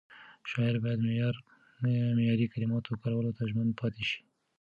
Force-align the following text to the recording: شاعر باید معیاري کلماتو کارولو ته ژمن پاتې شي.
شاعر 0.49 0.75
باید 0.83 0.99
معیاري 2.17 2.45
کلماتو 2.53 2.99
کارولو 3.03 3.35
ته 3.37 3.43
ژمن 3.51 3.69
پاتې 3.79 4.03
شي. 4.09 4.19